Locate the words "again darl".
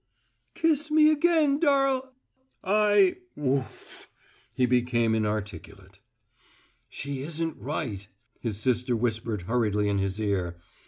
1.11-2.15